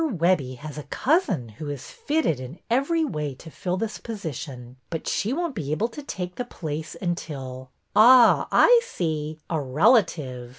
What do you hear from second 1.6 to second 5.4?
is fitted in every way to fill this position. But she